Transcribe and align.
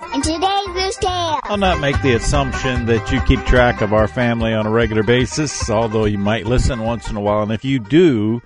I'll 0.00 1.56
not 1.56 1.80
make 1.80 2.00
the 2.02 2.14
assumption 2.14 2.86
that 2.86 3.10
you 3.10 3.20
keep 3.22 3.44
track 3.46 3.80
of 3.80 3.92
our 3.92 4.06
family 4.06 4.52
on 4.54 4.66
a 4.66 4.70
regular 4.70 5.02
basis, 5.02 5.68
although 5.70 6.04
you 6.04 6.18
might 6.18 6.46
listen 6.46 6.80
once 6.80 7.10
in 7.10 7.16
a 7.16 7.20
while. 7.20 7.42
And 7.42 7.52
if 7.52 7.64
you 7.64 7.78
do, 7.78 8.40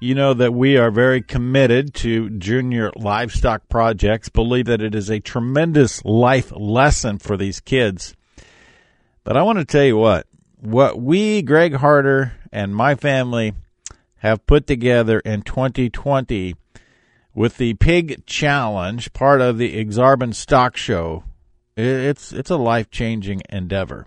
you 0.00 0.14
know 0.14 0.34
that 0.34 0.54
we 0.54 0.76
are 0.76 0.90
very 0.90 1.20
committed 1.20 1.94
to 1.94 2.30
junior 2.30 2.90
livestock 2.96 3.68
projects, 3.68 4.28
believe 4.28 4.66
that 4.66 4.80
it 4.82 4.94
is 4.94 5.10
a 5.10 5.20
tremendous 5.20 6.04
life 6.04 6.52
lesson 6.54 7.18
for 7.18 7.36
these 7.36 7.60
kids. 7.60 8.14
But 9.24 9.36
I 9.36 9.42
want 9.42 9.58
to 9.58 9.64
tell 9.64 9.84
you 9.84 9.96
what, 9.96 10.26
what 10.60 11.00
we, 11.00 11.42
Greg 11.42 11.74
Harder, 11.74 12.32
and 12.52 12.74
my 12.74 12.94
family 12.94 13.54
have 14.18 14.46
put 14.46 14.66
together 14.66 15.20
in 15.20 15.42
2020 15.42 16.54
with 17.34 17.56
the 17.56 17.74
Pig 17.74 18.24
Challenge, 18.26 19.12
part 19.12 19.40
of 19.40 19.58
the 19.58 19.84
Aksarben 19.84 20.34
Stock 20.34 20.76
Show 20.76 21.24
it's 21.76 22.32
it's 22.32 22.50
a 22.50 22.56
life 22.56 22.90
changing 22.90 23.42
endeavor. 23.48 24.06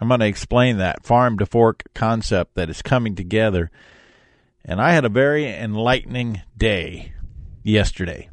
I'm 0.00 0.08
going 0.08 0.20
to 0.20 0.26
explain 0.26 0.78
that 0.78 1.04
farm 1.04 1.38
to 1.38 1.46
fork 1.46 1.82
concept 1.94 2.54
that 2.54 2.70
is 2.70 2.82
coming 2.82 3.14
together. 3.14 3.70
And 4.64 4.80
I 4.80 4.92
had 4.92 5.04
a 5.04 5.10
very 5.10 5.46
enlightening 5.46 6.42
day 6.56 7.12
yesterday. 7.62 8.29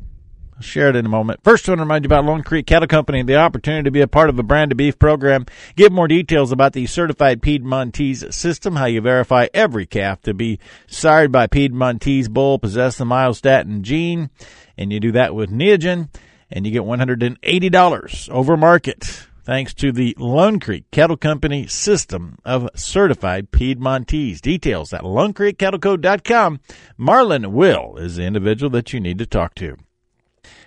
I'll 0.58 0.64
share 0.64 0.90
it 0.90 0.96
in 0.96 1.06
a 1.06 1.10
moment. 1.10 1.44
First, 1.44 1.70
I 1.70 1.72
want 1.72 1.80
to 1.80 1.84
remind 1.84 2.04
you 2.04 2.08
about 2.08 2.26
Lone 2.26 2.42
Creek 2.42 2.66
Cattle 2.66 2.88
Company 2.88 3.20
and 3.20 3.30
the 3.30 3.36
opportunity 3.36 3.84
to 3.84 3.92
be 3.92 4.02
a 4.02 4.08
part 4.08 4.28
of 4.28 4.40
a 4.40 4.44
brand 4.44 4.72
of 4.72 4.78
beef 4.78 4.98
program. 4.98 5.46
Get 5.76 5.92
more 5.92 6.08
details 6.08 6.52
about 6.52 6.74
the 6.74 6.88
certified 6.88 7.44
Piedmontese 7.44 8.34
system, 8.34 8.76
how 8.76 8.86
you 8.86 9.00
verify 9.00 9.50
every 9.54 9.86
calf 9.86 10.20
to 10.24 10.34
be 10.34 10.58
sired 10.88 11.32
by 11.32 11.46
Piedmontese 11.46 12.28
bull, 12.28 12.58
possess 12.58 12.98
the 12.98 13.06
myostatin 13.06 13.84
gene, 13.84 14.32
and 14.80 14.92
you 14.92 15.00
do 15.00 15.12
that 15.12 15.36
with 15.36 15.52
Neogen 15.52 16.10
and 16.50 16.66
you 16.66 16.72
get 16.72 16.82
$180 16.82 18.30
over 18.30 18.58
market 18.58 19.28
thanks 19.44 19.74
to 19.76 19.92
the 19.92 20.16
Lone 20.18 20.60
Creek 20.60 20.90
Cattle 20.92 21.18
Company 21.18 21.68
system 21.68 22.38
of 22.44 22.70
certified 22.76 23.52
Piedmontese. 23.52 24.42
Details 24.42 24.92
at 24.92 25.02
LoneCreekCattleCo.com. 25.02 26.60
Marlin 26.98 27.54
Will 27.54 27.96
is 27.98 28.16
the 28.16 28.24
individual 28.24 28.70
that 28.72 28.92
you 28.92 29.00
need 29.00 29.20
to 29.20 29.26
talk 29.26 29.54
to. 29.56 29.78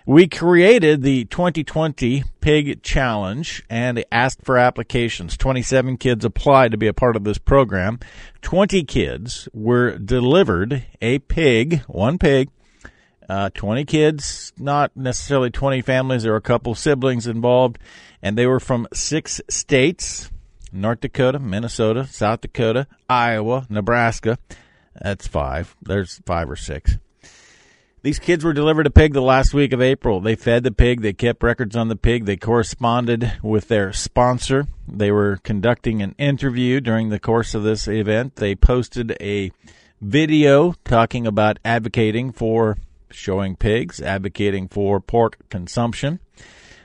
We 0.07 0.27
created 0.27 1.03
the 1.03 1.25
2020 1.27 2.25
Pig 2.41 2.83
Challenge 2.83 3.63
and 3.69 4.05
asked 4.11 4.43
for 4.43 4.57
applications. 4.57 5.37
27 5.37 5.99
kids 5.99 6.25
applied 6.25 6.73
to 6.73 6.79
be 6.79 6.87
a 6.87 6.93
part 6.95 7.17
of 7.17 7.25
this 7.25 7.39
program. 7.39 8.01
20 8.43 8.83
kids 8.85 9.49
were 9.53 9.99
delivered 9.99 10.85
a 11.01 11.19
pig, 11.21 11.83
one 11.83 12.19
pig, 12.19 12.51
uh, 13.29 13.51
20 13.55 13.85
kids, 13.85 14.53
not 14.59 14.97
necessarily 14.97 15.51
20 15.51 15.83
families. 15.83 16.25
There 16.25 16.33
were 16.33 16.39
a 16.39 16.43
couple 16.43 16.75
siblings 16.75 17.27
involved, 17.27 17.79
and 18.23 18.37
they 18.37 18.47
were 18.47 18.61
from 18.61 18.89
six 18.93 19.41
states 19.49 20.31
North 20.73 21.01
Dakota, 21.01 21.39
Minnesota, 21.39 22.07
South 22.07 22.41
Dakota, 22.41 22.87
Iowa, 23.09 23.67
Nebraska. 23.69 24.39
That's 25.01 25.27
five. 25.27 25.77
There's 25.83 26.21
five 26.27 26.51
or 26.51 26.57
six. 26.57 26.97
These 28.03 28.19
kids 28.19 28.45
were 28.45 28.55
delivered 28.55 28.87
a 28.87 28.91
pig 28.91 29.13
the 29.13 29.21
last 29.21 29.53
week 29.53 29.75
of 29.75 29.83
April. 29.83 30.21
They 30.21 30.35
fed 30.35 30.63
the 30.63 30.73
pig. 30.73 31.03
They 31.03 31.13
kept 31.13 31.43
records 31.43 31.77
on 31.77 31.89
the 31.89 31.97
pig. 31.97 32.25
They 32.25 32.39
corresponded 32.39 33.35
with 33.43 33.69
their 33.69 33.93
sponsor. 33.93 34.67
They 34.89 35.11
were 35.11 35.39
conducting 35.43 36.01
an 36.01 36.15
interview 36.17 36.81
during 36.81 37.11
the 37.11 37.21
course 37.21 37.55
of 37.55 37.63
this 37.63 37.87
event. 37.87 38.37
They 38.37 38.55
posted 38.55 39.15
a 39.21 39.53
video 40.01 40.73
talking 40.83 41.27
about 41.27 41.59
advocating 41.63 42.33
for 42.33 42.79
showing 43.11 43.55
pigs, 43.55 44.01
advocating 44.01 44.69
for 44.69 44.99
pork 45.01 45.37
consumption. 45.51 46.21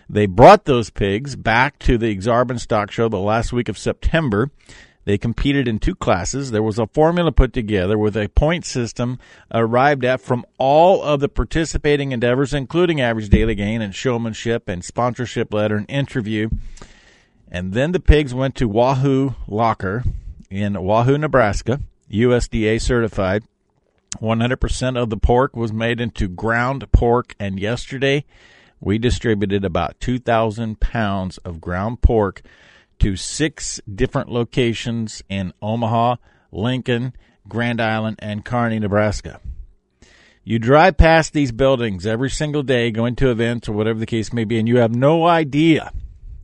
They 0.09 0.25
brought 0.25 0.65
those 0.65 0.89
pigs 0.89 1.37
back 1.37 1.79
to 1.79 1.97
the 1.97 2.13
Aksarben 2.13 2.59
Stock 2.59 2.91
Show 2.91 3.07
the 3.07 3.19
last 3.19 3.53
week 3.53 3.69
of 3.69 3.77
September. 3.77 4.51
They 5.05 5.19
competed 5.19 5.67
in 5.67 5.77
two 5.77 5.95
classes. 5.95 6.49
There 6.49 6.63
was 6.63 6.79
a 6.79 6.87
formula 6.87 7.31
put 7.31 7.53
together 7.53 7.97
with 7.97 8.17
a 8.17 8.27
point 8.29 8.65
system 8.65 9.19
arrived 9.53 10.03
at 10.03 10.19
from 10.19 10.45
all 10.57 11.03
of 11.03 11.19
the 11.19 11.29
participating 11.29 12.11
endeavors, 12.11 12.53
including 12.53 12.99
average 12.99 13.29
daily 13.29 13.53
gain 13.53 13.81
and 13.81 13.93
showmanship 13.93 14.67
and 14.67 14.83
sponsorship 14.83 15.53
letter 15.53 15.77
and 15.77 15.89
interview. 15.89 16.49
And 17.49 17.73
then 17.73 17.91
the 17.91 17.99
pigs 17.99 18.33
went 18.33 18.55
to 18.55 18.67
Wahoo 18.67 19.35
Locker 19.47 20.03
in 20.49 20.81
Wahoo, 20.81 21.19
Nebraska, 21.19 21.81
USDA 22.11 22.81
certified. 22.81 23.43
100% 24.19 24.97
of 24.97 25.09
the 25.09 25.17
pork 25.17 25.55
was 25.55 25.71
made 25.71 26.01
into 26.01 26.27
ground 26.27 26.91
pork, 26.91 27.35
and 27.39 27.59
yesterday 27.59 28.25
we 28.79 28.97
distributed 28.97 29.63
about 29.63 29.99
2,000 29.99 30.79
pounds 30.79 31.37
of 31.39 31.61
ground 31.61 32.01
pork 32.01 32.41
to 32.99 33.15
six 33.15 33.79
different 33.93 34.29
locations 34.29 35.23
in 35.29 35.53
Omaha, 35.61 36.15
Lincoln, 36.51 37.13
Grand 37.47 37.81
Island, 37.81 38.17
and 38.19 38.45
Kearney, 38.45 38.79
Nebraska. 38.79 39.39
You 40.43 40.59
drive 40.59 40.97
past 40.97 41.33
these 41.33 41.51
buildings 41.51 42.05
every 42.05 42.29
single 42.29 42.63
day, 42.63 42.91
going 42.91 43.15
to 43.17 43.31
events 43.31 43.67
or 43.67 43.73
whatever 43.73 43.97
the 43.99 44.05
case 44.05 44.31
may 44.31 44.43
be, 44.43 44.59
and 44.59 44.67
you 44.67 44.77
have 44.77 44.95
no 44.95 45.25
idea 45.25 45.91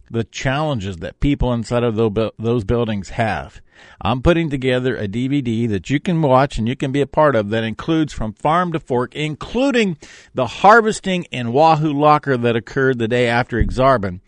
the 0.10 0.24
challenges 0.26 0.98
that 0.98 1.20
people 1.20 1.54
inside 1.54 1.84
of 1.84 1.96
those 1.96 2.64
buildings 2.64 3.10
have. 3.10 3.62
I'm 4.02 4.22
putting 4.22 4.50
together 4.50 4.96
a 4.96 5.08
DVD 5.08 5.68
that 5.70 5.90
you 5.90 6.00
can 6.00 6.22
watch 6.22 6.58
and 6.58 6.68
you 6.68 6.76
can 6.76 6.92
be 6.92 7.02
a 7.02 7.08
part 7.08 7.36
of 7.36 7.50
that 7.50 7.64
includes 7.64 8.12
from 8.12 8.34
farm 8.34 8.74
to 8.74 8.80
fork, 8.80 9.16
including 9.16 9.98
the 10.34 10.48
harvesting 10.48 11.24
in 11.26 11.54
Wahoo 11.54 11.94
Locker 11.94 12.38
that 12.38 12.56
occurred 12.56 13.00
the 13.00 13.08
day 13.08 13.28
after 13.28 13.64
Aksarben, 13.64 14.20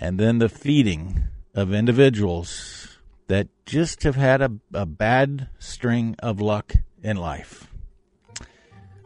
and 0.00 0.18
then 0.18 0.38
the 0.38 0.48
feeding 0.48 1.24
of 1.54 1.72
individuals 1.72 2.98
that 3.26 3.48
just 3.64 4.02
have 4.02 4.16
had 4.16 4.42
a, 4.42 4.50
a 4.72 4.86
bad 4.86 5.48
string 5.58 6.16
of 6.18 6.40
luck 6.40 6.74
in 7.02 7.16
life. 7.16 7.70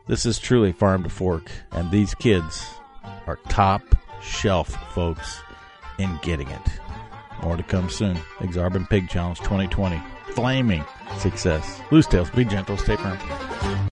This 0.07 0.25
is 0.25 0.39
truly 0.39 0.73
farm 0.73 1.03
to 1.03 1.09
fork, 1.11 1.51
and 1.71 1.91
these 1.91 2.15
kids 2.15 2.67
are 3.27 3.39
top 3.49 3.83
shelf 4.23 4.69
folks 4.95 5.41
in 5.99 6.19
getting 6.23 6.49
it. 6.49 6.81
More 7.43 7.57
to 7.57 7.63
come 7.63 7.89
soon. 7.89 8.17
Aksarben 8.39 8.89
Pig 8.89 9.09
Challenge 9.09 9.39
2020. 9.39 10.01
Flaming 10.33 10.85
success. 11.19 11.81
Loos 11.91 12.07
Tales, 12.07 12.31
be 12.31 12.45
gentle, 12.45 12.77
stay 12.77 12.97
firm. 12.97 13.19